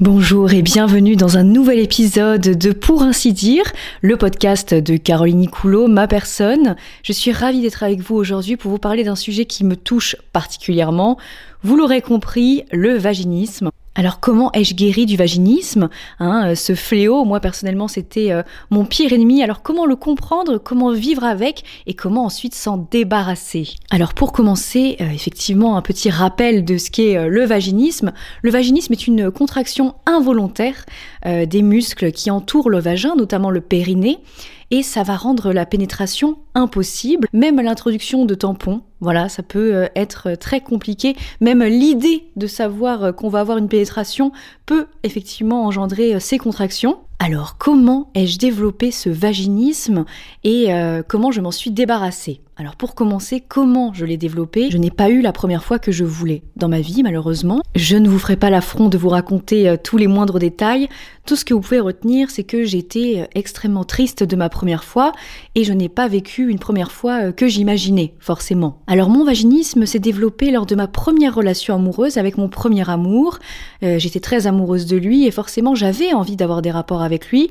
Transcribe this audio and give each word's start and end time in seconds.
Bonjour 0.00 0.50
et 0.54 0.62
bienvenue 0.62 1.14
dans 1.14 1.36
un 1.36 1.42
nouvel 1.42 1.78
épisode 1.78 2.40
de 2.40 2.72
Pour 2.72 3.02
ainsi 3.02 3.34
dire, 3.34 3.64
le 4.00 4.16
podcast 4.16 4.72
de 4.72 4.96
Caroline 4.96 5.46
Coulot, 5.46 5.88
ma 5.88 6.08
personne. 6.08 6.74
Je 7.02 7.12
suis 7.12 7.32
ravie 7.32 7.60
d'être 7.60 7.82
avec 7.82 8.00
vous 8.00 8.16
aujourd'hui 8.16 8.56
pour 8.56 8.70
vous 8.70 8.78
parler 8.78 9.04
d'un 9.04 9.14
sujet 9.14 9.44
qui 9.44 9.62
me 9.62 9.76
touche 9.76 10.16
particulièrement. 10.32 11.18
Vous 11.62 11.76
l'aurez 11.76 12.00
compris, 12.00 12.64
le 12.72 12.96
vaginisme. 12.96 13.68
Alors 13.96 14.20
comment 14.20 14.52
ai-je 14.52 14.74
guéri 14.74 15.04
du 15.04 15.16
vaginisme 15.16 15.88
hein, 16.20 16.50
euh, 16.50 16.54
Ce 16.54 16.76
fléau, 16.76 17.24
moi 17.24 17.40
personnellement, 17.40 17.88
c'était 17.88 18.30
euh, 18.30 18.42
mon 18.70 18.84
pire 18.84 19.12
ennemi. 19.12 19.42
Alors 19.42 19.62
comment 19.62 19.84
le 19.84 19.96
comprendre, 19.96 20.58
comment 20.58 20.92
vivre 20.92 21.24
avec 21.24 21.64
et 21.86 21.94
comment 21.94 22.24
ensuite 22.24 22.54
s'en 22.54 22.86
débarrasser? 22.90 23.68
Alors 23.90 24.14
pour 24.14 24.32
commencer, 24.32 24.96
euh, 25.00 25.10
effectivement, 25.10 25.76
un 25.76 25.82
petit 25.82 26.08
rappel 26.08 26.64
de 26.64 26.78
ce 26.78 26.90
qu'est 26.90 27.28
le 27.28 27.44
vaginisme. 27.44 28.12
Le 28.42 28.50
vaginisme 28.50 28.92
est 28.92 29.06
une 29.08 29.30
contraction 29.30 29.96
involontaire 30.06 30.86
des 31.24 31.62
muscles 31.62 32.12
qui 32.12 32.30
entourent 32.30 32.70
le 32.70 32.78
vagin, 32.78 33.14
notamment 33.16 33.50
le 33.50 33.60
périnée 33.60 34.18
et 34.70 34.82
ça 34.82 35.02
va 35.02 35.16
rendre 35.16 35.52
la 35.52 35.66
pénétration 35.66 36.38
impossible, 36.54 37.28
même 37.32 37.60
l'introduction 37.60 38.24
de 38.24 38.34
tampons. 38.34 38.82
Voilà, 39.00 39.28
ça 39.28 39.42
peut 39.42 39.74
euh, 39.74 39.86
être 39.96 40.34
très 40.34 40.60
compliqué. 40.60 41.16
Même 41.40 41.64
l'idée 41.64 42.24
de 42.36 42.46
savoir 42.46 43.04
euh, 43.04 43.12
qu'on 43.12 43.28
va 43.28 43.40
avoir 43.40 43.58
une 43.58 43.68
pénétration 43.68 44.30
peut 44.66 44.86
effectivement 45.02 45.64
engendrer 45.64 46.14
euh, 46.14 46.20
ces 46.20 46.38
contractions. 46.38 46.98
Alors, 47.18 47.58
comment 47.58 48.10
ai-je 48.14 48.38
développé 48.38 48.90
ce 48.90 49.10
vaginisme 49.10 50.06
et 50.42 50.68
comment 51.06 51.30
je 51.30 51.42
m'en 51.42 51.50
suis 51.50 51.70
débarrassée? 51.70 52.40
Alors 52.60 52.76
pour 52.76 52.94
commencer, 52.94 53.40
comment 53.40 53.94
je 53.94 54.04
l'ai 54.04 54.18
développé 54.18 54.68
Je 54.70 54.76
n'ai 54.76 54.90
pas 54.90 55.08
eu 55.08 55.22
la 55.22 55.32
première 55.32 55.64
fois 55.64 55.78
que 55.78 55.90
je 55.90 56.04
voulais 56.04 56.42
dans 56.56 56.68
ma 56.68 56.82
vie, 56.82 57.02
malheureusement. 57.02 57.62
Je 57.74 57.96
ne 57.96 58.06
vous 58.06 58.18
ferai 58.18 58.36
pas 58.36 58.50
l'affront 58.50 58.90
de 58.90 58.98
vous 58.98 59.08
raconter 59.08 59.66
euh, 59.66 59.76
tous 59.82 59.96
les 59.96 60.06
moindres 60.06 60.38
détails. 60.38 60.90
Tout 61.24 61.36
ce 61.36 61.46
que 61.46 61.54
vous 61.54 61.60
pouvez 61.60 61.80
retenir, 61.80 62.30
c'est 62.30 62.44
que 62.44 62.64
j'étais 62.64 63.20
euh, 63.20 63.24
extrêmement 63.34 63.84
triste 63.84 64.24
de 64.24 64.36
ma 64.36 64.50
première 64.50 64.84
fois 64.84 65.12
et 65.54 65.64
je 65.64 65.72
n'ai 65.72 65.88
pas 65.88 66.06
vécu 66.06 66.50
une 66.50 66.58
première 66.58 66.92
fois 66.92 67.28
euh, 67.28 67.32
que 67.32 67.48
j'imaginais, 67.48 68.12
forcément. 68.18 68.82
Alors 68.86 69.08
mon 69.08 69.24
vaginisme 69.24 69.86
s'est 69.86 69.98
développé 69.98 70.50
lors 70.50 70.66
de 70.66 70.74
ma 70.74 70.86
première 70.86 71.34
relation 71.34 71.74
amoureuse 71.74 72.18
avec 72.18 72.36
mon 72.36 72.50
premier 72.50 72.90
amour. 72.90 73.38
j'étais 73.80 74.20
très 74.20 74.46
amoureuse 74.46 74.84
de 74.84 74.98
lui 74.98 75.26
et 75.26 75.30
forcément 75.30 75.74
j'avais 75.74 76.12
envie 76.12 76.36
d'avoir 76.36 76.60
des 76.60 76.70
rapports 76.70 77.00
avec 77.00 77.30
lui 77.30 77.48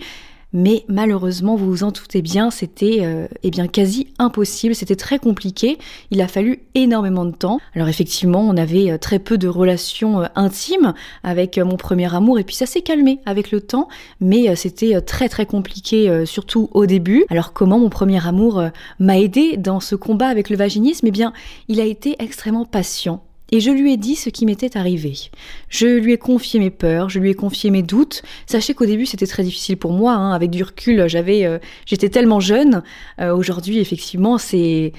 mais 0.53 0.83
malheureusement, 0.88 1.55
vous 1.55 1.67
vous 1.67 1.83
en 1.83 1.92
doutez 1.92 2.22
bien, 2.22 2.50
c'était 2.50 3.00
euh, 3.02 3.28
eh 3.44 3.52
bien 3.52 3.67
quasi 3.67 4.08
impossible, 4.17 4.73
c'était 4.73 4.95
très 4.95 5.19
compliqué, 5.19 5.78
il 6.11 6.22
a 6.22 6.28
fallu 6.28 6.61
énormément 6.75 7.25
de 7.25 7.36
temps. 7.36 7.59
Alors 7.75 7.88
effectivement, 7.88 8.41
on 8.41 8.58
avait 8.58 8.91
euh, 8.91 8.97
très 8.97 9.19
peu 9.19 9.38
de 9.38 9.47
relations 9.47 10.22
euh, 10.22 10.25
intimes 10.36 10.94
avec 11.23 11.58
mon 11.58 11.78
premier 11.78 12.14
amour. 12.14 12.39
Et 12.39 12.44
puis 12.44 12.56
ça 12.56 12.66
s'est 12.66 12.81
calmé 12.81 13.19
avec 13.25 13.52
le 13.52 13.61
temps, 13.61 13.88
mais 14.22 14.56
c'était 14.56 15.02
très 15.02 15.30
très 15.30 15.45
compliqué 15.45 16.25
surtout 16.25 16.69
au 16.73 16.86
début. 16.86 17.25
Alors 17.30 17.53
comment 17.53 17.80
mon 17.80 17.89
premier 17.89 18.25
amour 18.25 18.63
m'a 19.00 19.19
aidé 19.19 19.58
dans 19.58 19.80
ce 19.80 19.95
combat 19.95 20.28
avec 20.28 20.50
le 20.50 20.56
vaginisme? 20.56 21.08
Eh 21.08 21.11
bien, 21.11 21.34
il 21.67 21.80
a 21.80 21.86
été 21.86 22.16
extrêmement 22.19 22.66
patient 22.66 23.23
et 23.52 23.59
je 23.59 23.72
lui 23.72 23.94
ai 23.94 23.97
dit 23.97 24.16
ce 24.16 24.30
qui 24.30 24.45
m'était 24.45 24.78
arrivé. 24.78 25.14
Je 25.69 25.88
lui 25.88 26.14
ai 26.14 26.17
confié 26.17 26.59
mes 26.59 26.69
peurs, 26.69 27.09
je 27.09 27.19
lui 27.19 27.31
ai 27.31 27.33
confié 27.33 27.69
mes 27.72 27.81
doutes. 27.81 28.22
Sachez 28.45 28.73
qu'au 28.73 28.86
début 28.86 29.06
c'était 29.06 29.28
très 29.28 29.44
difficile 29.44 29.78
pour 29.78 29.91
moi, 29.91 30.14
hein. 30.14 30.33
avec 30.33 30.52
du 30.52 30.64
recul, 30.64 31.08
j'avais, 31.08 31.45
euh, 31.45 31.59
j'étais 31.86 32.09
tellement 32.09 32.39
jeune. 32.39 32.83
Euh, 33.19 33.36
aujourd'hui, 33.36 33.80
effectivement, 33.80 34.38
c'est 34.38 34.94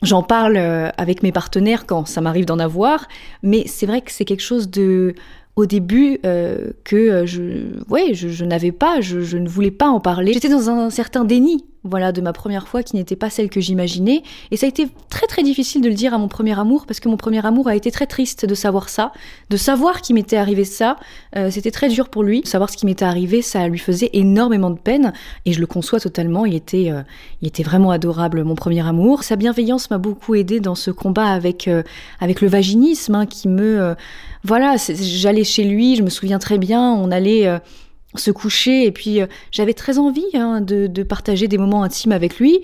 J'en 0.00 0.22
parle 0.22 0.56
euh, 0.56 0.90
avec 0.96 1.24
mes 1.24 1.32
partenaires 1.32 1.84
quand 1.84 2.06
ça 2.06 2.20
m'arrive 2.20 2.44
d'en 2.44 2.60
avoir, 2.60 3.08
mais 3.42 3.64
c'est 3.66 3.84
vrai 3.84 4.00
que 4.00 4.12
c'est 4.12 4.24
quelque 4.24 4.44
chose 4.44 4.70
de 4.70 5.16
au 5.56 5.66
début 5.66 6.20
que 6.22 7.26
je, 7.26 7.82
ouais, 7.88 8.14
je, 8.14 8.44
n'avais 8.44 8.70
pas, 8.70 9.00
je, 9.00 9.22
je, 9.22 9.36
ne 9.36 9.48
voulais 9.48 9.72
pas 9.72 9.88
en 9.88 9.98
parler. 9.98 10.32
J'étais 10.32 10.48
dans 10.48 10.70
un 10.70 10.88
certain 10.88 11.24
déni 11.24 11.64
voilà, 11.88 12.12
de 12.12 12.20
ma 12.20 12.32
première 12.32 12.68
fois 12.68 12.82
qui 12.82 12.96
n'était 12.96 13.16
pas 13.16 13.30
celle 13.30 13.48
que 13.48 13.60
j'imaginais. 13.60 14.22
Et 14.50 14.56
ça 14.56 14.66
a 14.66 14.68
été 14.68 14.88
très 15.10 15.26
très 15.26 15.42
difficile 15.42 15.82
de 15.82 15.88
le 15.88 15.94
dire 15.94 16.14
à 16.14 16.18
mon 16.18 16.28
premier 16.28 16.58
amour 16.58 16.86
parce 16.86 17.00
que 17.00 17.08
mon 17.08 17.16
premier 17.16 17.44
amour 17.44 17.68
a 17.68 17.76
été 17.76 17.90
très 17.90 18.06
triste 18.06 18.46
de 18.46 18.54
savoir 18.54 18.88
ça, 18.88 19.12
de 19.50 19.56
savoir 19.56 20.00
qu'il 20.00 20.14
m'était 20.14 20.36
arrivé 20.36 20.64
ça. 20.64 20.96
Euh, 21.36 21.50
c'était 21.50 21.70
très 21.70 21.88
dur 21.88 22.08
pour 22.08 22.22
lui. 22.22 22.42
Savoir 22.44 22.70
ce 22.70 22.76
qui 22.76 22.86
m'était 22.86 23.04
arrivé, 23.04 23.42
ça 23.42 23.66
lui 23.68 23.78
faisait 23.78 24.10
énormément 24.12 24.70
de 24.70 24.78
peine 24.78 25.12
et 25.44 25.52
je 25.52 25.60
le 25.60 25.66
conçois 25.66 26.00
totalement. 26.00 26.46
Il 26.46 26.54
était, 26.54 26.90
euh, 26.90 27.02
il 27.42 27.48
était 27.48 27.62
vraiment 27.62 27.90
adorable, 27.90 28.44
mon 28.44 28.54
premier 28.54 28.86
amour. 28.86 29.22
Sa 29.22 29.36
bienveillance 29.36 29.90
m'a 29.90 29.98
beaucoup 29.98 30.34
aidé 30.34 30.60
dans 30.60 30.74
ce 30.74 30.90
combat 30.90 31.26
avec, 31.26 31.68
euh, 31.68 31.82
avec 32.20 32.40
le 32.40 32.48
vaginisme 32.48 33.14
hein, 33.14 33.26
qui 33.26 33.48
me. 33.48 33.94
voilà, 34.44 34.76
j'allais 34.88 35.44
chez 35.44 35.64
lui, 35.64 35.96
je 35.96 36.02
me 36.02 36.10
souviens 36.10 36.38
très 36.38 36.58
bien, 36.58 36.92
on 36.92 37.10
allait 37.10 37.60
se 38.20 38.30
coucher. 38.30 38.84
Et 38.84 38.92
puis, 38.92 39.20
euh, 39.20 39.26
j'avais 39.50 39.74
très 39.74 39.98
envie 39.98 40.26
hein, 40.34 40.60
de, 40.60 41.02
partager 41.02 41.48
des 41.48 41.58
moments 41.58 41.82
intimes 41.82 42.12
avec 42.12 42.38
lui. 42.38 42.60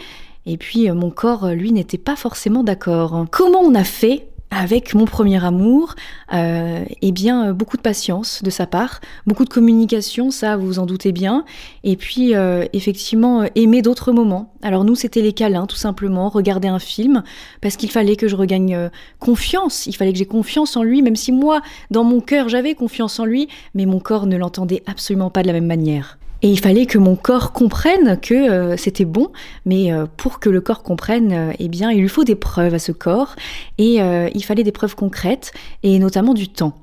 Et 0.47 0.56
puis, 0.56 0.88
euh, 0.88 0.94
mon 0.94 1.10
corps, 1.10 1.48
lui, 1.48 1.72
n'était 1.72 1.98
pas 1.98 2.16
forcément 2.16 2.62
d'accord. 2.62 3.26
Comment 3.31 3.60
on 3.60 3.75
a 3.75 3.84
fait 3.84 4.26
avec 4.50 4.94
mon 4.94 5.05
premier 5.05 5.44
amour, 5.44 5.94
euh, 6.32 6.84
eh 7.03 7.12
bien 7.12 7.53
beaucoup 7.53 7.77
de 7.77 7.82
patience 7.82 8.43
de 8.43 8.50
sa 8.50 8.66
part, 8.66 9.00
beaucoup 9.27 9.44
de 9.44 9.50
communication, 9.50 10.31
ça 10.31 10.56
vous 10.56 10.66
vous 10.66 10.78
en 10.78 10.87
doutez 10.87 11.12
bien, 11.12 11.44
et 11.82 11.97
puis 11.97 12.34
euh, 12.34 12.65
effectivement 12.72 13.43
euh, 13.43 13.47
aimer 13.56 13.83
d'autres 13.83 14.12
moments. 14.12 14.53
Alors 14.62 14.84
nous 14.84 14.94
c'était 14.94 15.22
les 15.22 15.33
câlins 15.33 15.66
tout 15.66 15.77
simplement, 15.77 16.28
regarder 16.28 16.69
un 16.69 16.78
film, 16.78 17.22
parce 17.60 17.77
qu'il 17.77 17.91
fallait 17.91 18.16
que 18.16 18.28
je 18.28 18.37
regagne 18.37 18.91
confiance, 19.19 19.87
il 19.87 19.97
fallait 19.97 20.12
que 20.12 20.19
j'ai 20.19 20.27
confiance 20.27 20.77
en 20.77 20.83
lui, 20.83 21.03
même 21.03 21.16
si 21.16 21.33
moi 21.33 21.60
dans 21.91 22.04
mon 22.04 22.21
cœur 22.21 22.49
j'avais 22.49 22.75
confiance 22.75 23.19
en 23.19 23.25
lui, 23.25 23.49
mais 23.75 23.87
mon 23.87 23.99
corps 23.99 24.27
ne 24.27 24.37
l'entendait 24.37 24.83
absolument 24.87 25.31
pas 25.31 25.43
de 25.43 25.49
la 25.49 25.53
même 25.53 25.66
manière. 25.66 26.19
Et 26.44 26.49
il 26.49 26.60
fallait 26.60 26.84
que 26.84 26.99
mon 26.99 27.16
corps 27.16 27.53
comprenne 27.53 28.21
que 28.21 28.34
euh, 28.34 28.77
c'était 28.77 29.06
bon, 29.06 29.32
mais 29.65 29.91
euh, 29.91 30.05
pour 30.19 30.41
que 30.41 30.50
le 30.50 30.60
corps 30.60 30.82
comprenne, 30.82 31.32
euh, 31.32 31.53
eh 31.59 31.69
bien, 31.69 31.91
il 31.91 32.03
lui 32.03 32.09
faut 32.10 32.22
des 32.22 32.34
preuves 32.34 32.75
à 32.75 32.78
ce 32.78 32.93
corps, 32.93 33.34
et 33.78 33.94
il 34.34 34.44
fallait 34.44 34.62
des 34.62 34.71
preuves 34.71 34.94
concrètes, 34.94 35.53
et 35.83 35.99
notamment 35.99 36.34
du 36.34 36.49
temps. 36.49 36.75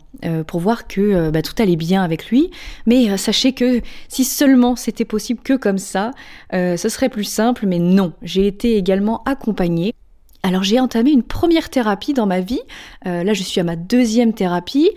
pour 0.48 0.60
voir 0.60 0.88
que 0.88 1.30
bah, 1.30 1.42
tout 1.42 1.54
allait 1.60 1.76
bien 1.76 2.04
avec 2.04 2.30
lui. 2.30 2.52
Mais 2.86 3.18
sachez 3.18 3.54
que 3.54 3.82
si 4.08 4.24
seulement 4.24 4.76
c'était 4.76 5.06
possible 5.06 5.42
que 5.42 5.54
comme 5.54 5.78
ça, 5.78 6.12
ce 6.52 6.90
serait 6.90 7.10
plus 7.10 7.24
simple, 7.24 7.66
mais 7.66 7.80
non. 7.80 8.14
J'ai 8.22 8.48
été 8.48 8.76
également 8.76 9.24
accompagnée 9.26 9.94
alors 10.44 10.64
j'ai 10.64 10.80
entamé 10.80 11.12
une 11.12 11.24
première 11.24 11.70
thérapie 11.70 12.14
dans 12.14 12.26
ma 12.26 12.40
vie. 12.40 12.62
Euh, 13.06 13.24
là, 13.24 13.34
je 13.34 13.44
suis 13.44 13.60
à 13.60 13.64
ma 13.64 13.76
deuxième 13.76 14.34
thérapie. 14.34 14.90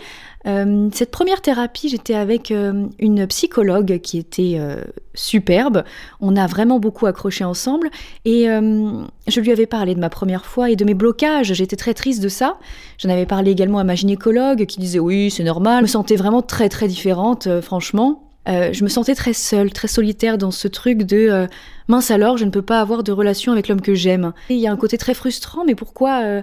Euh, 0.47 0.89
cette 0.91 1.11
première 1.11 1.41
thérapie, 1.41 1.89
j'étais 1.89 2.13
avec 2.13 2.51
euh, 2.51 2.87
une 2.99 3.25
psychologue 3.27 3.99
qui 3.99 4.17
était 4.17 4.59
superbe. 5.13 5.83
On 6.19 6.35
a 6.35 6.47
vraiment 6.47 6.79
beaucoup 6.79 7.05
accroché 7.05 7.43
ensemble 7.43 7.89
et 8.25 8.45
je 8.45 9.39
lui 9.39 9.51
avais 9.51 9.65
parlé 9.65 9.95
de 9.95 9.99
ma 9.99 10.09
première 10.09 10.45
fois 10.45 10.69
et 10.69 10.75
de 10.75 10.85
mes 10.85 10.93
blocages. 10.93 11.53
J'étais 11.53 11.75
très 11.75 11.93
triste 11.93 12.21
de 12.21 12.29
ça. 12.29 12.57
J'en 12.97 13.09
avais 13.09 13.25
parlé 13.25 13.51
également 13.51 13.79
à 13.79 13.83
ma 13.83 13.95
gynécologue 13.95 14.65
qui 14.65 14.79
disait 14.79 14.99
oui, 14.99 15.29
c'est 15.29 15.43
normal. 15.43 15.79
Je 15.79 15.83
me 15.83 15.87
sentais 15.87 16.15
vraiment 16.15 16.41
très 16.41 16.69
très 16.69 16.87
différente, 16.87 17.61
franchement. 17.61 18.24
Euh, 18.47 18.73
je 18.73 18.83
me 18.83 18.89
sentais 18.89 19.15
très 19.15 19.33
seule, 19.33 19.71
très 19.71 19.87
solitaire 19.87 20.37
dans 20.37 20.51
ce 20.51 20.67
truc 20.67 20.99
de 20.99 21.17
euh, 21.17 21.47
mince 21.87 22.11
alors, 22.11 22.37
je 22.37 22.45
ne 22.45 22.51
peux 22.51 22.61
pas 22.61 22.79
avoir 22.79 23.03
de 23.03 23.11
relation 23.11 23.51
avec 23.51 23.67
l'homme 23.67 23.81
que 23.81 23.95
j'aime. 23.95 24.33
Il 24.49 24.57
y 24.57 24.67
a 24.67 24.71
un 24.71 24.77
côté 24.77 24.97
très 24.97 25.13
frustrant, 25.13 25.65
mais 25.65 25.75
pourquoi 25.75 26.21
euh, 26.23 26.41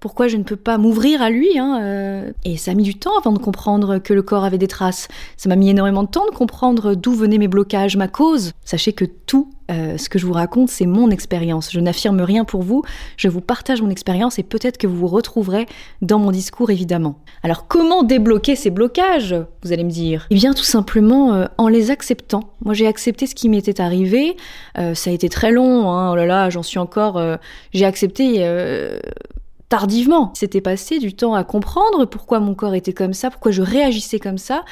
pourquoi 0.00 0.28
je 0.28 0.36
ne 0.36 0.42
peux 0.42 0.56
pas 0.56 0.78
m'ouvrir 0.78 1.22
à 1.22 1.30
lui 1.30 1.58
hein, 1.58 2.24
Et 2.44 2.56
ça 2.56 2.72
a 2.72 2.74
mis 2.74 2.82
du 2.82 2.94
temps 2.94 3.16
avant 3.18 3.32
de 3.32 3.38
comprendre 3.38 3.98
que 3.98 4.12
le 4.14 4.22
corps 4.22 4.44
avait 4.44 4.58
des 4.58 4.68
traces. 4.68 5.08
Ça 5.36 5.48
m'a 5.48 5.56
mis 5.56 5.70
énormément 5.70 6.02
de 6.02 6.08
temps 6.08 6.26
de 6.26 6.34
comprendre 6.34 6.94
d'où 6.94 7.12
venaient 7.12 7.38
mes 7.38 7.48
blocages, 7.48 7.96
ma 7.96 8.08
cause. 8.08 8.52
Sachez 8.64 8.92
que 8.92 9.04
tout 9.04 9.50
euh, 9.70 9.96
ce 9.96 10.08
que 10.08 10.18
je 10.18 10.26
vous 10.26 10.32
raconte, 10.32 10.68
c'est 10.68 10.86
mon 10.86 11.10
expérience. 11.10 11.70
Je 11.70 11.80
n'affirme 11.80 12.20
rien 12.20 12.44
pour 12.44 12.62
vous, 12.62 12.82
je 13.16 13.28
vous 13.28 13.40
partage 13.40 13.82
mon 13.82 13.90
expérience 13.90 14.38
et 14.38 14.42
peut-être 14.42 14.78
que 14.78 14.86
vous 14.86 14.96
vous 14.96 15.06
retrouverez 15.06 15.66
dans 16.02 16.18
mon 16.18 16.32
discours, 16.32 16.70
évidemment. 16.70 17.20
Alors 17.42 17.68
comment 17.68 18.02
débloquer 18.02 18.56
ces 18.56 18.70
blocages, 18.70 19.34
vous 19.62 19.72
allez 19.72 19.84
me 19.84 19.90
dire? 19.90 20.26
Eh 20.30 20.34
bien 20.34 20.54
tout 20.54 20.64
simplement 20.64 21.34
euh, 21.34 21.46
en 21.56 21.68
les 21.68 21.90
acceptant. 21.90 22.50
Moi 22.64 22.74
j'ai 22.74 22.86
accepté 22.86 23.26
ce 23.26 23.34
qui 23.34 23.48
m'était 23.48 23.80
arrivé, 23.80 24.36
euh, 24.78 24.94
ça 24.94 25.10
a 25.10 25.12
été 25.12 25.28
très 25.28 25.52
long, 25.52 25.92
hein. 25.92 26.12
oh 26.12 26.16
là 26.16 26.26
là, 26.26 26.50
j'en 26.50 26.62
suis 26.62 26.78
encore... 26.78 27.20
j'ai 27.72 27.84
accepté 27.84 28.40
tardivement. 29.70 30.32
C'était 30.34 30.60
passé 30.60 30.98
du 30.98 31.14
temps 31.14 31.32
à 31.32 31.44
comprendre 31.44 32.04
pourquoi 32.04 32.40
mon 32.40 32.54
corps 32.54 32.74
était 32.74 32.92
comme 32.92 33.14
ça, 33.14 33.30
pourquoi 33.30 33.52
je 33.52 33.62
réagissais 33.62 34.18
comme 34.18 34.36
ça. 34.36 34.64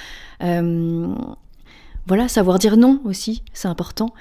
voilà, 2.07 2.29
savoir 2.29 2.59
dire 2.59 2.77
non 2.77 3.01
aussi, 3.05 3.43
c'est 3.55 3.69
important. 3.69 4.13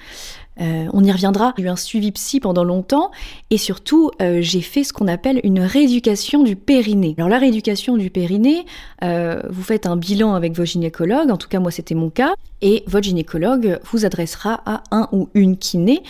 Euh, 0.59 0.87
on 0.93 1.03
y 1.03 1.11
reviendra. 1.11 1.53
J'ai 1.57 1.63
eu 1.63 1.69
un 1.69 1.75
suivi 1.75 2.11
psy 2.11 2.39
pendant 2.39 2.63
longtemps 2.63 3.11
et 3.49 3.57
surtout 3.57 4.11
euh, 4.21 4.39
j'ai 4.41 4.61
fait 4.61 4.83
ce 4.83 4.93
qu'on 4.93 5.07
appelle 5.07 5.39
une 5.43 5.59
rééducation 5.59 6.43
du 6.43 6.55
périnée. 6.55 7.15
Alors 7.17 7.29
la 7.29 7.37
rééducation 7.37 7.97
du 7.97 8.09
périnée, 8.09 8.65
euh, 9.03 9.41
vous 9.49 9.63
faites 9.63 9.85
un 9.85 9.95
bilan 9.95 10.33
avec 10.33 10.53
vos 10.53 10.65
gynécologues, 10.65 11.29
en 11.29 11.37
tout 11.37 11.47
cas 11.47 11.59
moi 11.59 11.71
c'était 11.71 11.95
mon 11.95 12.09
cas, 12.09 12.33
et 12.61 12.83
votre 12.87 13.05
gynécologue 13.05 13.79
vous 13.91 14.05
adressera 14.05 14.61
à 14.65 14.81
un 14.89 15.09
ou 15.11 15.29
une 15.35 15.57
kiné 15.57 16.01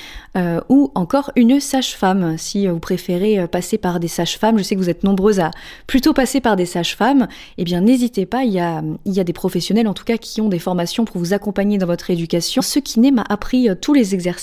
ou 0.70 0.92
encore 0.94 1.32
une 1.36 1.60
sage-femme 1.60 2.38
si 2.38 2.68
vous 2.68 2.80
préférez 2.80 3.48
passer 3.48 3.80
par 3.80 4.00
des 4.00 4.08
sages-femmes. 4.08 4.60
Je 4.60 4.64
sais 4.64 4.76
que 4.76 4.80
vous 4.80 4.90
êtes 4.90 5.04
nombreuses 5.04 5.40
à 5.40 5.50
plutôt 5.88 6.14
passer 6.14 6.40
par 6.40 6.56
des 6.56 6.68
sages-femmes. 6.68 7.28
Eh 7.58 7.64
bien 7.64 7.82
n'hésitez 7.82 8.28
pas, 8.28 8.44
il 8.44 8.54
y, 8.54 8.60
a, 8.60 8.84
il 9.06 9.14
y 9.14 9.20
a 9.20 9.24
des 9.24 9.34
professionnels 9.34 9.88
en 9.88 9.94
tout 9.94 10.06
cas 10.06 10.18
qui 10.18 10.40
ont 10.40 10.48
des 10.48 10.60
formations 10.60 11.06
pour 11.06 11.18
vous 11.18 11.34
accompagner 11.34 11.80
dans 11.80 11.88
votre 11.88 12.12
éducation. 12.12 12.62
Ce 12.62 12.80
kiné 12.80 13.12
m'a 13.12 13.26
appris 13.28 13.68
tous 13.82 13.94
les 13.94 14.14
exercices 14.14 14.37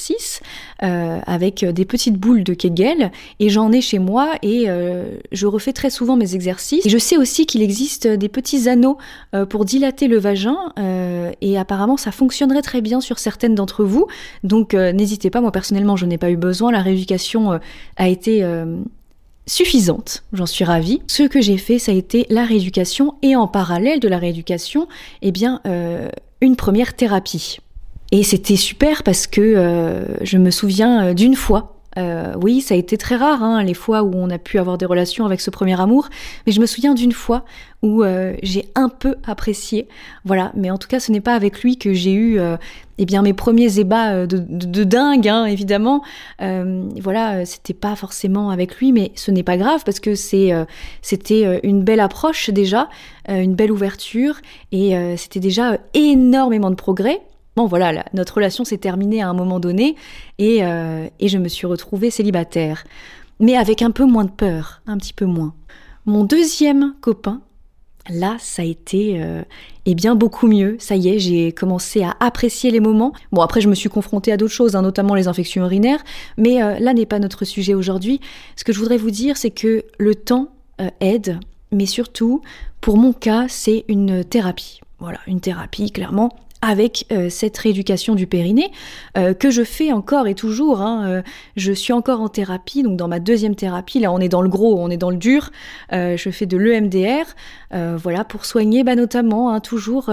euh, 0.82 1.20
avec 1.26 1.64
des 1.64 1.84
petites 1.84 2.16
boules 2.16 2.44
de 2.44 2.54
Kegel 2.54 3.10
et 3.40 3.48
j'en 3.48 3.72
ai 3.72 3.80
chez 3.80 3.98
moi 3.98 4.32
et 4.42 4.64
euh, 4.68 5.16
je 5.32 5.46
refais 5.46 5.72
très 5.72 5.90
souvent 5.90 6.16
mes 6.16 6.34
exercices. 6.34 6.86
Je 6.86 6.98
sais 6.98 7.16
aussi 7.16 7.46
qu'il 7.46 7.62
existe 7.62 8.06
des 8.06 8.28
petits 8.28 8.68
anneaux 8.68 8.98
euh, 9.34 9.46
pour 9.46 9.64
dilater 9.64 10.08
le 10.08 10.18
vagin 10.18 10.56
et 11.40 11.58
apparemment 11.58 11.96
ça 11.96 12.10
fonctionnerait 12.10 12.62
très 12.62 12.80
bien 12.80 13.00
sur 13.00 13.18
certaines 13.18 13.54
d'entre 13.54 13.84
vous. 13.84 14.06
Donc 14.42 14.74
n'hésitez 14.74 15.30
pas, 15.30 15.40
moi 15.40 15.52
personnellement 15.52 15.96
je 15.96 16.06
n'ai 16.06 16.18
pas 16.18 16.30
eu 16.30 16.36
besoin, 16.36 16.72
la 16.72 16.82
rééducation 16.82 17.58
a 17.96 18.08
été 18.08 18.44
suffisante, 19.46 20.24
j'en 20.32 20.46
suis 20.46 20.64
ravie. 20.64 21.02
Ce 21.06 21.22
que 21.22 21.40
j'ai 21.40 21.58
fait, 21.58 21.78
ça 21.78 21.92
a 21.92 21.94
été 21.94 22.26
la 22.30 22.44
rééducation 22.44 23.14
et 23.22 23.36
en 23.36 23.46
parallèle 23.46 24.00
de 24.00 24.08
la 24.08 24.18
rééducation, 24.18 24.88
eh 25.22 25.32
bien, 25.32 25.60
une 26.40 26.56
première 26.56 26.94
thérapie. 26.94 27.58
Et 28.14 28.22
c'était 28.22 28.54
super 28.54 29.02
parce 29.02 29.26
que 29.26 29.40
euh, 29.40 30.04
je 30.20 30.38
me 30.38 30.52
souviens 30.52 31.06
euh, 31.06 31.14
d'une 31.14 31.34
fois. 31.34 31.74
Euh, 31.98 32.32
oui, 32.40 32.60
ça 32.60 32.74
a 32.74 32.76
été 32.76 32.96
très 32.96 33.16
rare, 33.16 33.42
hein, 33.42 33.64
les 33.64 33.74
fois 33.74 34.04
où 34.04 34.12
on 34.14 34.30
a 34.30 34.38
pu 34.38 34.60
avoir 34.60 34.78
des 34.78 34.86
relations 34.86 35.26
avec 35.26 35.40
ce 35.40 35.50
premier 35.50 35.80
amour, 35.80 36.08
mais 36.46 36.52
je 36.52 36.60
me 36.60 36.66
souviens 36.66 36.94
d'une 36.94 37.10
fois 37.10 37.44
où 37.82 38.04
j'ai 38.42 38.68
un 38.76 38.88
peu 38.88 39.16
apprécié. 39.26 39.88
Voilà, 40.24 40.52
mais 40.54 40.70
en 40.70 40.78
tout 40.78 40.88
cas, 40.88 41.00
ce 41.00 41.12
n'est 41.12 41.20
pas 41.20 41.34
avec 41.34 41.62
lui 41.62 41.76
que 41.76 41.92
j'ai 41.92 42.12
eu 42.12 42.40
eh 42.98 43.04
bien, 43.04 43.20
mes 43.20 43.34
premiers 43.34 43.78
ébats 43.78 44.26
de, 44.26 44.84
dingue, 44.84 45.28
hein, 45.28 45.44
évidemment. 45.44 46.02
voilà, 46.40 47.44
c'était 47.44 47.74
pas 47.74 47.94
forcément 47.94 48.50
avec 48.50 48.76
lui, 48.78 48.90
mais 48.90 49.12
ce 49.14 49.30
n'est 49.30 49.44
pas 49.44 49.58
grave 49.58 49.82
parce 49.84 50.00
que 50.00 50.14
c'est, 50.14 50.50
c'était 51.02 51.60
une 51.62 51.84
belle 51.84 52.00
approche 52.00 52.50
déjà, 52.50 52.88
une 53.28 53.54
belle 53.54 53.70
ouverture, 53.70 54.36
et 54.72 54.96
c'était 55.16 55.40
déjà 55.40 55.78
énormément 55.92 56.70
de 56.70 56.76
progrès. 56.76 57.20
Bon 57.56 57.66
voilà, 57.66 58.04
notre 58.14 58.34
relation 58.34 58.64
s'est 58.64 58.78
terminée 58.78 59.22
à 59.22 59.28
un 59.28 59.32
moment 59.32 59.60
donné 59.60 59.94
et, 60.38 60.64
euh, 60.64 61.06
et 61.20 61.28
je 61.28 61.38
me 61.38 61.48
suis 61.48 61.66
retrouvée 61.66 62.10
célibataire. 62.10 62.84
Mais 63.38 63.56
avec 63.56 63.82
un 63.82 63.92
peu 63.92 64.04
moins 64.04 64.24
de 64.24 64.30
peur, 64.30 64.82
un 64.86 64.96
petit 64.96 65.12
peu 65.12 65.24
moins. 65.24 65.54
Mon 66.06 66.24
deuxième 66.24 66.94
copain, 67.00 67.40
Là, 68.10 68.36
ça 68.38 68.60
a 68.60 68.66
été 68.66 69.14
euh, 69.22 69.40
eh 69.86 69.94
bien 69.94 70.14
beaucoup 70.14 70.46
mieux. 70.46 70.76
Ça 70.78 70.94
y 70.94 71.08
est, 71.08 71.18
j'ai 71.18 71.52
commencé 71.52 72.02
à 72.02 72.14
apprécier 72.20 72.70
les 72.70 72.80
moments. 72.80 73.14
Bon, 73.32 73.40
après, 73.40 73.62
je 73.62 73.68
me 73.70 73.74
suis 73.74 73.88
confrontée 73.88 74.30
à 74.30 74.36
d'autres 74.36 74.52
choses, 74.52 74.76
hein, 74.76 74.82
notamment 74.82 75.14
les 75.14 75.26
infections 75.26 75.62
urinaires, 75.62 76.04
mais 76.36 76.62
euh, 76.62 76.78
là 76.80 76.92
n'est 76.92 77.06
pas 77.06 77.18
notre 77.18 77.46
sujet 77.46 77.72
aujourd'hui. 77.72 78.20
Ce 78.56 78.64
que 78.64 78.74
je 78.74 78.78
voudrais 78.78 78.98
vous 78.98 79.10
dire, 79.10 79.38
c'est 79.38 79.50
que 79.50 79.86
le 79.96 80.14
temps 80.14 80.50
aide, 81.00 81.40
mais 81.72 81.86
surtout, 81.86 82.42
pour 82.82 82.98
mon 82.98 83.14
cas, 83.14 83.46
c'est 83.48 83.86
une 83.88 84.22
thérapie. 84.22 84.80
Voilà, 84.98 85.20
une 85.26 85.40
thérapie, 85.40 85.90
clairement 85.90 86.36
avec 86.64 87.06
euh, 87.12 87.28
cette 87.28 87.56
rééducation 87.58 88.14
du 88.14 88.26
périnée 88.26 88.70
euh, 89.16 89.34
que 89.34 89.50
je 89.50 89.62
fais 89.62 89.92
encore 89.92 90.26
et 90.26 90.34
toujours. 90.34 90.80
Hein, 90.80 91.06
euh, 91.06 91.22
je 91.56 91.72
suis 91.72 91.92
encore 91.92 92.20
en 92.20 92.28
thérapie, 92.28 92.82
donc 92.82 92.96
dans 92.96 93.08
ma 93.08 93.20
deuxième 93.20 93.54
thérapie. 93.54 94.00
Là, 94.00 94.10
on 94.12 94.18
est 94.18 94.28
dans 94.28 94.42
le 94.42 94.48
gros, 94.48 94.78
on 94.78 94.90
est 94.90 94.96
dans 94.96 95.10
le 95.10 95.16
dur. 95.16 95.50
je 95.92 96.30
fais 96.32 96.46
de 96.46 96.56
l'EMDR, 96.56 97.26
voilà, 97.70 98.24
pour 98.24 98.44
soigner, 98.46 98.84
bah, 98.84 98.94
notamment 98.94 99.50
hein, 99.50 99.60
toujours 99.60 100.10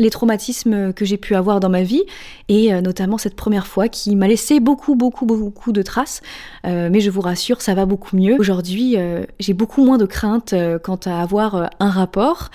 les 0.00 0.10
traumatismes 0.10 0.92
que 0.92 1.04
j'ai 1.04 1.18
pu 1.18 1.34
avoir 1.34 1.60
dans 1.60 1.68
ma 1.68 1.82
vie 1.82 2.02
et 2.48 2.72
euh, 2.72 2.80
notamment 2.80 3.18
cette 3.18 3.36
première 3.36 3.66
fois 3.66 3.88
qui 3.88 4.16
m'a 4.16 4.26
laissé 4.26 4.58
beaucoup 4.58 4.96
beaucoup 4.96 5.26
beaucoup 5.26 5.72
de 5.72 5.82
traces 5.82 6.22
euh, 6.66 6.88
mais 6.90 7.00
je 7.00 7.10
vous 7.10 7.20
rassure 7.20 7.60
ça 7.60 7.74
va 7.74 7.84
beaucoup 7.84 8.16
mieux 8.16 8.36
aujourd'hui 8.38 8.96
euh, 8.96 9.24
j'ai 9.38 9.52
beaucoup 9.52 9.84
moins 9.84 9.98
de 9.98 10.06
crainte 10.06 10.54
quant 10.82 10.98
à 11.04 11.20
avoir 11.20 11.70
un 11.78 11.90
rapport 11.90 12.50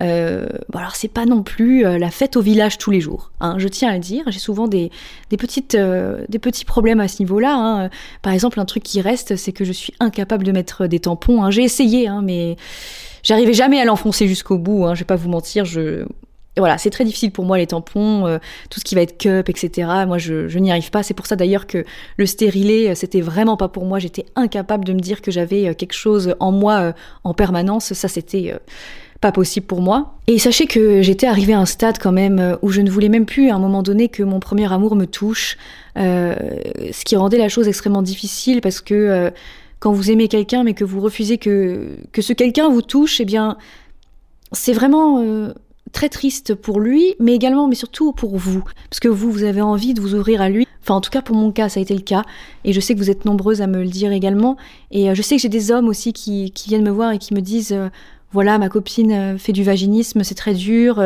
bon 0.00 0.78
alors 0.78 0.94
c'est 0.94 1.08
pas 1.08 1.24
non 1.24 1.42
plus 1.42 1.82
la 1.82 2.10
fête 2.10 2.36
au 2.36 2.42
village 2.42 2.76
tous 2.76 2.90
les 2.90 3.00
jours 3.00 3.30
hein, 3.40 3.54
je 3.58 3.68
tiens 3.68 3.90
à 3.90 3.94
le 3.94 4.00
dire 4.00 4.24
j'ai 4.28 4.38
souvent 4.38 4.68
des, 4.68 4.90
des 5.30 5.36
petites 5.36 5.74
des 5.76 6.38
petits 6.38 6.66
problèmes 6.66 7.00
à 7.00 7.08
ce 7.08 7.22
niveau 7.22 7.40
là 7.40 7.54
hein. 7.56 7.90
par 8.20 8.34
exemple 8.34 8.60
un 8.60 8.66
truc 8.66 8.82
qui 8.82 9.00
reste 9.00 9.36
c'est 9.36 9.52
que 9.52 9.64
je 9.64 9.72
suis 9.72 9.94
incapable 10.00 10.44
de 10.44 10.52
mettre 10.52 10.86
des 10.86 11.00
tampons 11.00 11.42
hein. 11.42 11.50
j'ai 11.50 11.62
essayé 11.62 12.08
mais 12.22 12.56
J'arrivais 13.26 13.54
jamais 13.54 13.80
à 13.80 13.84
l'enfoncer 13.84 14.28
jusqu'au 14.28 14.56
bout, 14.56 14.84
hein, 14.84 14.94
je 14.94 15.00
vais 15.00 15.04
pas 15.04 15.16
vous 15.16 15.28
mentir, 15.28 15.64
je, 15.64 16.06
voilà, 16.60 16.78
c'est 16.78 16.90
très 16.90 17.04
difficile 17.04 17.32
pour 17.32 17.44
moi 17.44 17.58
les 17.58 17.66
tampons, 17.66 18.26
euh, 18.26 18.38
tout 18.70 18.80
ce 18.80 18.84
qui 18.84 18.94
va 18.94 19.02
être 19.02 19.18
cup, 19.18 19.48
etc. 19.48 19.88
Moi, 20.06 20.18
je, 20.18 20.48
je 20.48 20.58
n'y 20.58 20.70
arrive 20.70 20.90
pas. 20.90 21.02
C'est 21.02 21.14
pour 21.14 21.26
ça 21.26 21.36
d'ailleurs 21.36 21.66
que 21.66 21.84
le 22.16 22.26
stérilet, 22.26 22.90
euh, 22.90 22.94
c'était 22.94 23.20
vraiment 23.20 23.56
pas 23.56 23.68
pour 23.68 23.84
moi. 23.84 23.98
J'étais 23.98 24.24
incapable 24.36 24.84
de 24.84 24.94
me 24.94 25.00
dire 25.00 25.20
que 25.20 25.30
j'avais 25.30 25.68
euh, 25.68 25.74
quelque 25.74 25.92
chose 25.92 26.34
en 26.40 26.52
moi 26.52 26.94
en 27.24 27.34
permanence. 27.34 27.92
Ça, 27.92 28.08
c'était 28.08 28.54
pas 29.20 29.32
possible 29.32 29.66
pour 29.66 29.82
moi. 29.82 30.14
Et 30.26 30.38
sachez 30.38 30.66
que 30.66 31.02
j'étais 31.02 31.26
arrivée 31.26 31.52
à 31.52 31.58
un 31.58 31.66
stade 31.66 31.98
quand 31.98 32.12
même 32.12 32.56
où 32.62 32.70
je 32.70 32.80
ne 32.80 32.90
voulais 32.90 33.08
même 33.08 33.26
plus 33.26 33.50
à 33.50 33.54
un 33.54 33.58
moment 33.58 33.82
donné 33.82 34.08
que 34.08 34.22
mon 34.22 34.40
premier 34.40 34.72
amour 34.72 34.96
me 34.96 35.06
touche, 35.06 35.56
ce 35.96 37.04
qui 37.04 37.16
rendait 37.16 37.38
la 37.38 37.48
chose 37.48 37.68
extrêmement 37.68 38.02
difficile 38.02 38.60
parce 38.60 38.80
que 38.80 39.32
quand 39.78 39.92
vous 39.92 40.10
aimez 40.10 40.28
quelqu'un 40.28 40.64
mais 40.64 40.74
que 40.74 40.84
vous 40.84 41.00
refusez 41.00 41.38
que, 41.38 41.96
que 42.12 42.22
ce 42.22 42.32
quelqu'un 42.32 42.68
vous 42.68 42.82
touche, 42.82 43.20
eh 43.20 43.24
bien, 43.24 43.56
c'est 44.52 44.74
vraiment 44.74 45.52
très 45.96 46.10
triste 46.10 46.54
pour 46.54 46.78
lui, 46.78 47.14
mais 47.20 47.34
également, 47.34 47.68
mais 47.68 47.74
surtout 47.74 48.12
pour 48.12 48.36
vous, 48.36 48.62
parce 48.90 49.00
que 49.00 49.08
vous, 49.08 49.32
vous 49.32 49.44
avez 49.44 49.62
envie 49.62 49.94
de 49.94 50.00
vous 50.02 50.14
ouvrir 50.14 50.42
à 50.42 50.50
lui. 50.50 50.68
Enfin, 50.82 50.94
en 50.94 51.00
tout 51.00 51.08
cas, 51.08 51.22
pour 51.22 51.34
mon 51.34 51.50
cas, 51.52 51.70
ça 51.70 51.80
a 51.80 51.82
été 51.82 51.94
le 51.94 52.02
cas, 52.02 52.22
et 52.64 52.74
je 52.74 52.80
sais 52.80 52.92
que 52.92 52.98
vous 52.98 53.10
êtes 53.10 53.24
nombreuses 53.24 53.62
à 53.62 53.66
me 53.66 53.82
le 53.82 53.88
dire 53.88 54.12
également. 54.12 54.58
Et 54.90 55.08
euh, 55.08 55.14
je 55.14 55.22
sais 55.22 55.36
que 55.36 55.40
j'ai 55.40 55.48
des 55.48 55.70
hommes 55.70 55.88
aussi 55.88 56.12
qui, 56.12 56.52
viennent 56.68 56.84
me 56.84 56.90
voir 56.90 57.12
et 57.12 57.18
qui 57.18 57.32
me 57.32 57.40
disent, 57.40 57.72
euh, 57.72 57.88
voilà, 58.30 58.58
ma 58.58 58.68
copine 58.68 59.10
euh, 59.10 59.38
fait 59.38 59.52
du 59.52 59.64
vaginisme, 59.64 60.22
c'est 60.22 60.34
très 60.34 60.52
dur. 60.52 61.02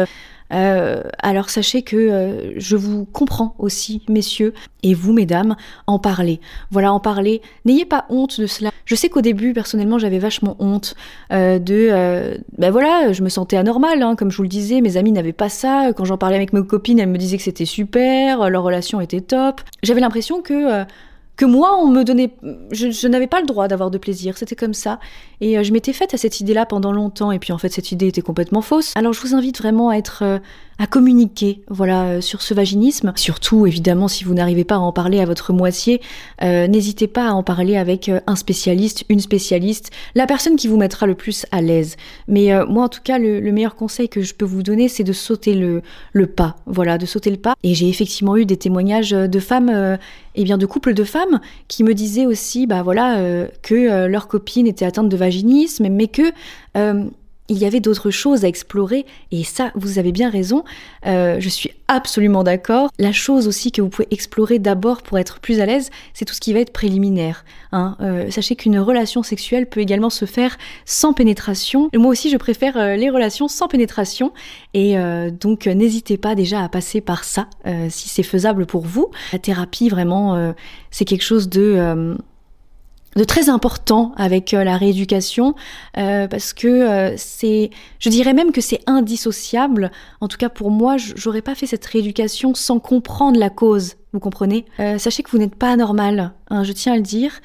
Euh, 0.53 1.03
alors 1.19 1.51
sachez 1.51 1.83
que 1.83 1.97
euh, 1.97 2.53
je 2.57 2.77
vous 2.77 3.05
comprends 3.05 3.55
aussi, 3.59 4.03
messieurs, 4.09 4.55
et 4.83 4.95
vous, 4.95 5.13
mesdames, 5.13 5.57
en 5.87 5.99
parler. 5.99 6.41
Voilà, 6.71 6.93
en 6.93 7.01
parler. 7.01 7.43
N'ayez 7.65 7.85
pas 7.85 8.07
honte 8.09 8.41
de 8.41 8.47
cela. 8.47 8.71
Je 8.85 8.95
sais 8.95 9.09
qu'au 9.09 9.21
début, 9.21 9.53
personnellement, 9.53 9.99
j'avais 9.99 10.19
vachement 10.19 10.57
honte 10.59 10.95
euh, 11.33 11.59
de... 11.59 12.41
ben 12.59 12.71
voilà, 12.71 13.13
je 13.13 13.23
me 13.23 13.29
sentais 13.29 13.57
anormale, 13.57 14.03
hein, 14.03 14.17
comme 14.17 14.31
je 14.31 14.37
vous 14.37 14.43
le 14.43 14.49
disais, 14.49 14.81
mes 14.81 14.97
amis 14.97 15.13
n'avaient 15.13 15.33
pas 15.33 15.49
ça. 15.49 15.93
Quand 15.95 16.05
j'en 16.05 16.19
parlais 16.19 16.37
avec 16.37 16.53
mes 16.53 16.65
copines, 16.65 16.99
elles 16.99 17.09
me 17.09 17.19
disaient 17.19 17.37
que 17.37 17.43
c'était 17.43 17.65
super, 17.65 18.49
leur 18.49 18.63
relation 18.63 19.01
était 19.01 19.21
top. 19.21 19.61
J'avais 19.83 20.01
l'impression 20.01 20.43
que 20.43 20.85
que 21.41 21.47
moi, 21.47 21.79
on 21.83 21.89
me 21.89 22.05
donnait, 22.05 22.33
je, 22.71 23.09
n'avais 23.09 23.27
pas 23.27 23.41
le 23.41 23.47
droit 23.47 23.67
d'avoir 23.67 23.91
de 23.91 23.97
plaisir, 23.97 24.37
c'était 24.37 24.55
comme 24.55 24.75
ça. 24.75 25.01
Et 25.41 25.57
euh, 25.57 25.63
je 25.63 25.73
m'étais 25.73 25.95
faite 25.95 26.13
à 26.13 26.19
cette 26.19 26.39
idée-là 26.39 26.67
pendant 26.67 26.93
longtemps, 26.93 27.33
et 27.33 27.39
puis 27.39 27.55
en 27.55 27.57
fait, 27.57 27.71
cette 27.71 27.93
idée 27.93 28.09
était 28.09 28.21
complètement 28.21 28.61
fausse. 28.61 28.93
Alors, 28.95 29.15
je 29.15 29.23
vous 29.23 29.35
invite 29.35 29.57
vraiment 29.57 29.89
à 29.89 29.95
être 29.95 30.19
euh, 30.23 30.39
à 30.79 30.87
communiquer 30.87 31.63
voilà 31.69 32.05
euh, 32.05 32.21
sur 32.21 32.43
ce 32.43 32.53
vaginisme. 32.53 33.15
Surtout 33.17 33.67
évidemment 33.67 34.07
si 34.07 34.25
vous 34.25 34.35
n'arrivez 34.35 34.65
pas 34.65 34.75
à 34.75 34.79
en 34.81 34.93
parler 34.93 35.21
à 35.21 35.25
votre 35.25 35.55
moitié, 35.55 36.03
n'hésitez 36.43 37.07
pas 37.07 37.29
à 37.29 37.33
en 37.33 37.43
parler 37.43 37.77
avec 37.77 38.11
un 38.27 38.37
spécialiste, 38.37 39.05
une 39.09 39.21
spécialiste, 39.21 39.91
la 40.15 40.27
personne 40.27 40.57
qui 40.57 40.69
vous 40.69 40.79
mettra 40.79 41.07
le 41.07 41.15
plus 41.15 41.45
à 41.53 41.61
l'aise. 41.61 41.97
Mais 42.29 42.49
moi 42.67 42.85
en 42.85 42.89
tout 42.89 43.03
cas 43.05 43.19
le, 43.19 43.41
meilleur 43.53 43.77
conseil 43.77 44.09
que 44.09 44.23
je 44.23 44.35
peux 44.35 44.47
vous 44.47 44.63
donner 44.63 44.89
c'est 44.89 45.05
de 45.05 45.13
sauter 45.13 45.55
le, 45.55 46.27
pas, 46.27 46.57
voilà, 46.65 46.97
de 46.97 47.05
sauter 47.05 47.31
le 47.31 47.37
pas. 47.37 47.55
Et 47.63 47.75
j'ai 47.75 47.89
effectivement 47.91 48.39
eu 48.39 48.47
des 48.47 48.57
témoignages 48.57 49.11
de 49.11 49.39
femmes, 49.39 49.99
eh 50.35 50.45
bien 50.45 50.59
de 50.59 50.67
couples 50.67 50.95
de 50.95 51.05
femmes 51.05 51.41
qui 51.69 51.85
me 51.85 51.95
disaient 51.95 52.27
aussi 52.27 52.67
bah 52.67 52.83
voilà 52.83 53.19
que 53.63 54.07
leur 54.07 54.29
copine 54.29 54.67
était 54.67 54.85
atteinte 54.85 55.09
de 55.09 55.17
vaginisme, 55.17 55.89
mais 55.89 56.09
que 56.09 56.33
il 57.51 57.59
y 57.59 57.67
avait 57.67 57.81
d'autres 57.81 58.11
choses 58.11 58.45
à 58.45 58.49
explorer 58.49 59.05
et 59.33 59.45
ça, 59.45 59.73
vous 59.75 59.99
avez 59.99 60.13
bien 60.13 60.31
raison, 60.31 60.65
euh, 61.07 61.37
je 61.41 61.49
suis 61.49 61.73
absolument 61.89 62.45
d'accord. 62.45 62.91
La 62.99 63.11
chose 63.11 63.49
aussi 63.49 63.73
que 63.73 63.83
vous 63.83 63.89
pouvez 63.89 64.07
explorer 64.13 64.61
d'abord 64.61 65.03
pour 65.03 65.19
être 65.19 65.41
plus 65.41 65.61
à 65.61 65.67
l'aise, 65.67 65.91
c'est 66.15 66.25
tout 66.25 66.33
ce 66.33 66.41
qui 66.41 66.53
va 66.53 66.61
être 66.61 66.73
préliminaire. 66.73 67.45
Hein. 67.73 67.97
Euh, 68.01 68.31
sachez 68.31 68.55
qu'une 68.55 68.79
relation 68.79 69.25
sexuelle 69.25 69.69
peut 69.69 69.81
également 69.81 70.11
se 70.11 70.27
faire 70.27 70.57
sans 70.85 71.13
pénétration. 71.13 71.91
Moi 71.93 72.13
aussi, 72.13 72.31
je 72.31 72.37
préfère 72.37 72.77
euh, 72.77 72.95
les 72.95 73.11
relations 73.11 73.49
sans 73.49 73.67
pénétration 73.67 74.33
et 74.73 74.97
donc 75.41 75.67
n'hésitez 75.67 76.17
pas 76.17 76.37
déjà 76.37 76.63
à 76.63 76.69
passer 76.69 77.01
par 77.01 77.25
ça 77.25 77.49
si 77.89 78.09
c'est 78.09 78.23
faisable 78.23 78.67
pour 78.67 78.83
vous. 78.83 79.11
La 79.33 79.41
thérapie, 79.41 79.89
vraiment, 79.89 80.55
c'est 80.93 81.05
quelque 81.05 81.25
chose 81.25 81.49
de 81.49 82.17
de 83.17 83.25
très 83.25 83.49
important 83.49 84.13
avec 84.17 84.53
la 84.53 84.77
rééducation 84.77 85.55
parce 85.95 86.53
que 86.53 87.15
c'est 87.17 87.71
je 87.99 88.09
dirais 88.09 88.35
même 88.35 88.53
que 88.53 88.61
c'est 88.61 88.81
indissociable. 88.87 89.91
En 90.21 90.29
tout 90.29 90.37
cas 90.37 90.49
pour 90.49 90.71
moi 90.71 90.97
j'aurais 90.97 91.43
pas 91.43 91.55
fait 91.55 91.67
cette 91.67 91.85
rééducation 91.87 92.55
sans 92.55 92.79
comprendre 92.79 93.39
la 93.39 93.51
cause 93.51 93.97
vous 94.13 94.21
comprenez? 94.21 94.65
Sachez 94.99 95.23
que 95.23 95.31
vous 95.31 95.39
n'êtes 95.39 95.55
pas 95.55 95.71
anormal 95.73 96.33
hein, 96.51 96.65
je 96.65 96.73
tiens 96.73 96.93
à 96.93 96.97
le 96.97 97.03
dire 97.03 97.41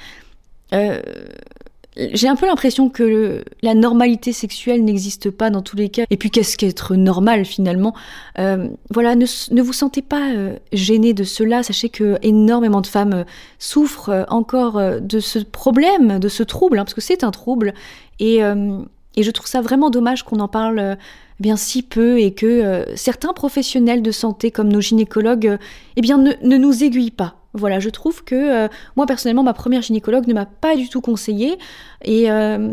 j'ai 1.97 2.27
un 2.27 2.35
peu 2.35 2.45
l'impression 2.45 2.89
que 2.89 3.43
la 3.61 3.73
normalité 3.73 4.33
sexuelle 4.33 4.83
n'existe 4.83 5.29
pas 5.31 5.49
dans 5.49 5.61
tous 5.61 5.77
les 5.77 5.89
cas. 5.89 6.03
Et 6.09 6.17
puis 6.17 6.29
qu'est-ce 6.29 6.57
qu'être 6.57 6.95
normal 6.95 7.45
finalement? 7.45 7.93
Euh, 8.37 8.67
Voilà, 8.89 9.15
ne, 9.15 9.61
vous 9.61 9.73
sentez 9.73 10.01
pas 10.01 10.31
euh, 10.33 10.57
gêné 10.73 11.13
de 11.13 11.23
cela. 11.23 11.63
Sachez 11.63 11.89
que 11.89 12.17
énormément 12.21 12.81
de 12.81 12.87
femmes 12.87 13.13
euh, 13.13 13.23
souffrent 13.59 14.25
encore 14.29 14.81
de 15.01 15.19
ce 15.19 15.39
problème, 15.39 16.19
de 16.19 16.27
ce 16.27 16.43
trouble, 16.43 16.79
hein, 16.79 16.83
parce 16.83 16.93
que 16.93 17.01
c'est 17.01 17.23
un 17.23 17.31
trouble. 17.31 17.73
Et, 18.19 18.37
et, 18.37 19.23
je 19.23 19.31
trouve 19.31 19.47
ça 19.47 19.61
vraiment 19.61 19.89
dommage 19.89 20.23
qu'on 20.23 20.39
en 20.39 20.47
parle 20.47 20.97
bien 21.39 21.57
si 21.57 21.83
peu 21.83 22.19
et 22.19 22.33
que 22.33 22.85
certains 22.95 23.33
professionnels 23.33 24.01
de 24.01 24.11
santé 24.11 24.51
comme 24.51 24.69
nos 24.69 24.79
gynécologues, 24.81 25.57
eh 25.95 26.01
bien 26.01 26.17
ne, 26.17 26.31
ne 26.41 26.57
nous 26.57 26.83
aiguillent 26.83 27.11
pas 27.11 27.44
voilà, 27.55 27.79
je 27.79 27.89
trouve 27.89 28.23
que 28.23 28.35
euh, 28.35 28.67
moi 28.95 29.05
personnellement, 29.05 29.43
ma 29.43 29.53
première 29.53 29.81
gynécologue 29.81 30.27
ne 30.27 30.33
m'a 30.33 30.45
pas 30.45 30.75
du 30.75 30.89
tout 30.89 31.01
conseillé. 31.01 31.57
Et 32.03 32.29
euh, 32.29 32.69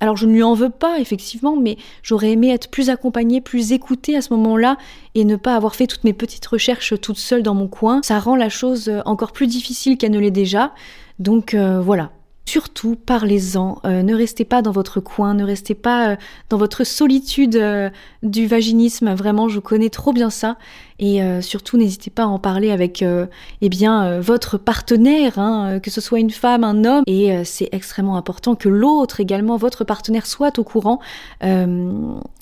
alors 0.00 0.16
je 0.16 0.26
ne 0.26 0.32
lui 0.32 0.42
en 0.42 0.54
veux 0.54 0.70
pas, 0.70 0.98
effectivement, 0.98 1.56
mais 1.56 1.76
j'aurais 2.02 2.30
aimé 2.30 2.50
être 2.50 2.70
plus 2.70 2.88
accompagnée, 2.88 3.40
plus 3.40 3.72
écoutée 3.72 4.16
à 4.16 4.22
ce 4.22 4.32
moment-là 4.32 4.78
et 5.14 5.24
ne 5.24 5.36
pas 5.36 5.56
avoir 5.56 5.74
fait 5.74 5.86
toutes 5.86 6.04
mes 6.04 6.14
petites 6.14 6.46
recherches 6.46 6.94
toute 7.00 7.18
seule 7.18 7.42
dans 7.42 7.54
mon 7.54 7.68
coin. 7.68 8.00
Ça 8.02 8.18
rend 8.18 8.36
la 8.36 8.48
chose 8.48 8.90
encore 9.04 9.32
plus 9.32 9.46
difficile 9.46 9.98
qu'elle 9.98 10.12
ne 10.12 10.18
l'est 10.18 10.30
déjà. 10.30 10.72
Donc 11.20 11.52
euh, 11.52 11.80
voilà, 11.80 12.10
Surtout, 12.50 12.96
parlez-en. 12.96 13.78
Euh, 13.84 14.02
ne 14.02 14.12
restez 14.12 14.44
pas 14.44 14.60
dans 14.60 14.72
votre 14.72 14.98
coin, 14.98 15.34
ne 15.34 15.44
restez 15.44 15.76
pas 15.76 16.08
euh, 16.08 16.16
dans 16.48 16.56
votre 16.56 16.82
solitude 16.82 17.54
euh, 17.54 17.90
du 18.24 18.48
vaginisme. 18.48 19.14
Vraiment, 19.14 19.48
je 19.48 19.60
connais 19.60 19.88
trop 19.88 20.12
bien 20.12 20.30
ça. 20.30 20.56
Et 20.98 21.22
surtout, 21.40 21.78
n'hésitez 21.78 22.10
pas 22.10 22.24
à 22.24 22.26
en 22.26 22.38
parler 22.38 22.70
avec, 22.70 23.02
eh 23.02 23.68
bien, 23.70 24.20
votre 24.20 24.58
partenaire, 24.58 25.38
hein, 25.38 25.80
que 25.80 25.90
ce 25.90 25.98
soit 25.98 26.18
une 26.18 26.28
femme, 26.30 26.62
un 26.62 26.84
homme. 26.84 27.04
Et 27.06 27.42
c'est 27.44 27.70
extrêmement 27.72 28.18
important 28.18 28.54
que 28.54 28.68
l'autre 28.68 29.18
également, 29.18 29.56
votre 29.56 29.84
partenaire, 29.84 30.26
soit 30.26 30.58
au 30.58 30.62
courant 30.62 31.00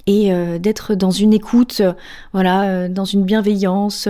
et 0.08 0.32
d'être 0.58 0.94
dans 0.94 1.10
une 1.10 1.34
écoute, 1.34 1.82
voilà, 2.32 2.88
dans 2.88 3.04
une 3.04 3.24
bienveillance 3.24 4.08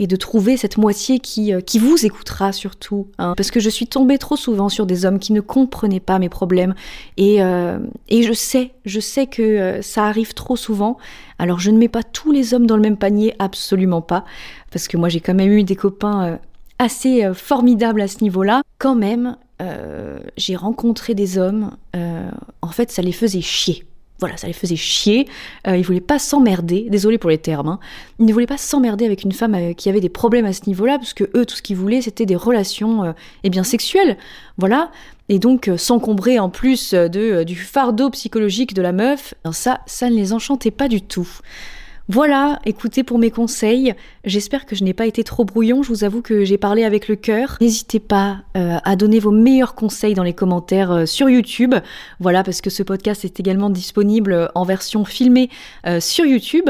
et 0.00 0.06
de 0.06 0.16
trouver 0.16 0.56
cette 0.56 0.78
moitié 0.78 1.18
qui, 1.18 1.52
euh, 1.52 1.60
qui 1.60 1.78
vous 1.78 2.06
écoutera 2.06 2.52
surtout. 2.52 3.08
Hein. 3.18 3.34
Parce 3.36 3.50
que 3.50 3.60
je 3.60 3.68
suis 3.68 3.86
tombée 3.86 4.16
trop 4.16 4.34
souvent 4.34 4.70
sur 4.70 4.86
des 4.86 5.04
hommes 5.04 5.18
qui 5.18 5.34
ne 5.34 5.42
comprenaient 5.42 6.00
pas 6.00 6.18
mes 6.18 6.30
problèmes. 6.30 6.74
Et, 7.18 7.42
euh, 7.42 7.78
et 8.08 8.22
je 8.22 8.32
sais, 8.32 8.72
je 8.86 8.98
sais 8.98 9.26
que 9.26 9.42
euh, 9.42 9.82
ça 9.82 10.06
arrive 10.06 10.32
trop 10.32 10.56
souvent. 10.56 10.96
Alors 11.38 11.60
je 11.60 11.70
ne 11.70 11.76
mets 11.76 11.88
pas 11.88 12.02
tous 12.02 12.32
les 12.32 12.54
hommes 12.54 12.66
dans 12.66 12.76
le 12.76 12.82
même 12.82 12.96
panier, 12.96 13.34
absolument 13.38 14.00
pas. 14.00 14.24
Parce 14.72 14.88
que 14.88 14.96
moi 14.96 15.10
j'ai 15.10 15.20
quand 15.20 15.34
même 15.34 15.52
eu 15.52 15.64
des 15.64 15.76
copains 15.76 16.38
assez 16.78 17.28
formidables 17.34 18.00
à 18.00 18.08
ce 18.08 18.22
niveau-là. 18.22 18.62
Quand 18.78 18.94
même, 18.94 19.36
j'ai 20.36 20.56
rencontré 20.56 21.14
des 21.14 21.36
hommes, 21.38 21.72
en 21.94 22.70
fait 22.70 22.90
ça 22.90 23.02
les 23.02 23.12
faisait 23.12 23.40
chier 23.40 23.84
voilà, 24.20 24.36
ça 24.36 24.46
les 24.46 24.52
faisait 24.52 24.76
chier. 24.76 25.26
Euh, 25.66 25.76
ils 25.76 25.84
voulaient 25.84 26.00
pas 26.00 26.18
s'emmerder. 26.18 26.86
Désolé 26.90 27.18
pour 27.18 27.30
les 27.30 27.38
termes. 27.38 27.68
Hein. 27.68 27.80
Ils 28.18 28.26
ne 28.26 28.32
voulaient 28.32 28.46
pas 28.46 28.58
s'emmerder 28.58 29.06
avec 29.06 29.24
une 29.24 29.32
femme 29.32 29.54
euh, 29.54 29.72
qui 29.72 29.88
avait 29.88 30.00
des 30.00 30.10
problèmes 30.10 30.44
à 30.44 30.52
ce 30.52 30.66
niveau-là, 30.66 30.98
parce 30.98 31.14
que 31.14 31.24
eux, 31.34 31.46
tout 31.46 31.56
ce 31.56 31.62
qu'ils 31.62 31.76
voulaient, 31.76 32.02
c'était 32.02 32.26
des 32.26 32.36
relations, 32.36 33.02
euh, 33.04 33.12
eh 33.42 33.50
bien, 33.50 33.64
sexuelles. 33.64 34.18
Voilà. 34.58 34.90
Et 35.30 35.38
donc, 35.38 35.68
euh, 35.68 35.76
s'encombrer 35.76 36.38
en 36.38 36.50
plus 36.50 36.92
de, 36.92 37.44
du 37.44 37.56
fardeau 37.56 38.10
psychologique 38.10 38.74
de 38.74 38.82
la 38.82 38.92
meuf, 38.92 39.34
ça, 39.52 39.80
ça 39.86 40.10
ne 40.10 40.14
les 40.14 40.32
enchantait 40.32 40.70
pas 40.70 40.88
du 40.88 41.00
tout. 41.00 41.28
Voilà, 42.12 42.58
écoutez 42.66 43.04
pour 43.04 43.20
mes 43.20 43.30
conseils. 43.30 43.94
J'espère 44.24 44.66
que 44.66 44.74
je 44.74 44.82
n'ai 44.82 44.94
pas 44.94 45.06
été 45.06 45.22
trop 45.22 45.44
brouillon. 45.44 45.84
Je 45.84 45.90
vous 45.90 46.02
avoue 46.02 46.22
que 46.22 46.44
j'ai 46.44 46.58
parlé 46.58 46.82
avec 46.82 47.06
le 47.06 47.14
cœur. 47.14 47.56
N'hésitez 47.60 48.00
pas 48.00 48.38
euh, 48.56 48.78
à 48.82 48.96
donner 48.96 49.20
vos 49.20 49.30
meilleurs 49.30 49.76
conseils 49.76 50.14
dans 50.14 50.24
les 50.24 50.32
commentaires 50.32 50.90
euh, 50.90 51.06
sur 51.06 51.30
YouTube. 51.30 51.72
Voilà, 52.18 52.42
parce 52.42 52.62
que 52.62 52.68
ce 52.68 52.82
podcast 52.82 53.24
est 53.24 53.38
également 53.38 53.70
disponible 53.70 54.50
en 54.56 54.64
version 54.64 55.04
filmée 55.04 55.50
euh, 55.86 56.00
sur 56.00 56.26
YouTube. 56.26 56.68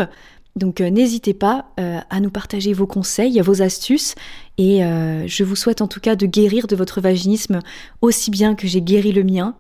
Donc 0.57 0.81
n'hésitez 0.81 1.33
pas 1.33 1.69
à 1.77 2.21
nous 2.21 2.29
partager 2.29 2.73
vos 2.73 2.87
conseils, 2.87 3.41
vos 3.41 3.63
astuces. 3.63 4.17
Et 4.59 4.81
je 4.81 5.45
vous 5.45 5.55
souhaite 5.55 5.81
en 5.81 5.87
tout 5.87 6.01
cas 6.01 6.17
de 6.17 6.27
guérir 6.27 6.67
de 6.67 6.75
votre 6.75 7.01
vaginisme 7.01 7.61
aussi 8.03 8.33
bien 8.33 8.57
que 8.57 8.67
j'ai 8.67 8.83
guéri 8.83 9.13
le 9.13 9.23
mien. 9.23 9.55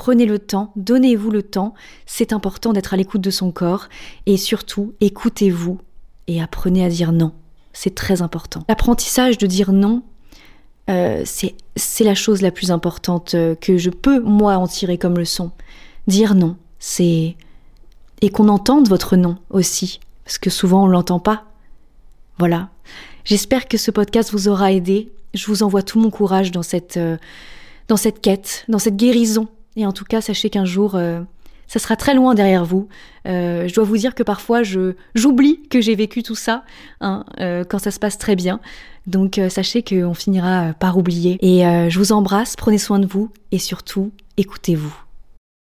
Prenez 0.00 0.24
le 0.24 0.38
temps, 0.38 0.72
donnez-vous 0.76 1.30
le 1.30 1.42
temps, 1.42 1.74
c'est 2.06 2.32
important 2.32 2.72
d'être 2.72 2.94
à 2.94 2.96
l'écoute 2.96 3.20
de 3.20 3.30
son 3.30 3.52
corps 3.52 3.90
et 4.24 4.38
surtout 4.38 4.94
écoutez-vous 5.02 5.78
et 6.26 6.40
apprenez 6.40 6.82
à 6.82 6.88
dire 6.88 7.12
non. 7.12 7.32
C'est 7.74 7.94
très 7.94 8.22
important. 8.22 8.64
L'apprentissage 8.70 9.36
de 9.36 9.46
dire 9.46 9.72
non, 9.72 10.02
euh, 10.88 11.22
c'est 11.26 12.04
la 12.04 12.14
chose 12.14 12.40
la 12.40 12.50
plus 12.50 12.70
importante 12.70 13.34
euh, 13.34 13.54
que 13.54 13.76
je 13.76 13.90
peux, 13.90 14.20
moi, 14.20 14.54
en 14.54 14.66
tirer 14.66 14.96
comme 14.96 15.18
leçon. 15.18 15.50
Dire 16.06 16.34
non, 16.34 16.56
c'est... 16.78 17.36
Et 18.22 18.30
qu'on 18.30 18.48
entende 18.48 18.88
votre 18.88 19.16
non 19.16 19.36
aussi, 19.50 20.00
parce 20.24 20.38
que 20.38 20.48
souvent 20.48 20.84
on 20.84 20.86
ne 20.86 20.92
l'entend 20.92 21.20
pas. 21.20 21.44
Voilà. 22.38 22.70
J'espère 23.26 23.68
que 23.68 23.76
ce 23.76 23.90
podcast 23.90 24.30
vous 24.32 24.48
aura 24.48 24.72
aidé. 24.72 25.12
Je 25.34 25.44
vous 25.46 25.62
envoie 25.62 25.82
tout 25.82 26.00
mon 26.00 26.08
courage 26.08 26.52
dans 26.52 26.62
cette, 26.62 26.96
euh, 26.96 27.18
dans 27.88 27.98
cette 27.98 28.22
quête, 28.22 28.64
dans 28.70 28.78
cette 28.78 28.96
guérison 28.96 29.46
et 29.80 29.86
en 29.86 29.92
tout 29.92 30.04
cas, 30.04 30.20
sachez 30.20 30.50
qu'un 30.50 30.64
jour, 30.64 30.94
euh, 30.94 31.20
ça 31.66 31.78
sera 31.78 31.96
très 31.96 32.14
loin 32.14 32.34
derrière 32.34 32.64
vous. 32.64 32.88
Euh, 33.26 33.66
je 33.66 33.74
dois 33.74 33.84
vous 33.84 33.96
dire 33.96 34.14
que 34.14 34.22
parfois, 34.22 34.62
j'oublie 34.62 35.62
que 35.68 35.80
j'ai 35.80 35.94
vécu 35.94 36.22
tout 36.22 36.34
ça 36.34 36.64
hein, 37.00 37.24
euh, 37.40 37.64
quand 37.64 37.78
ça 37.78 37.90
se 37.90 37.98
passe 37.98 38.18
très 38.18 38.36
bien. 38.36 38.60
Donc, 39.06 39.40
sachez 39.48 39.82
qu'on 39.82 40.14
finira 40.14 40.74
par 40.78 40.98
oublier. 40.98 41.38
Et 41.40 41.62
je 41.90 41.98
vous 41.98 42.12
embrasse, 42.12 42.54
prenez 42.54 42.78
soin 42.78 42.98
de 42.98 43.06
vous 43.06 43.30
et 43.50 43.58
surtout, 43.58 44.12
écoutez-vous. 44.36 45.09